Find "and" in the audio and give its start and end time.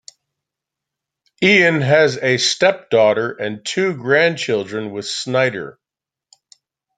3.33-3.63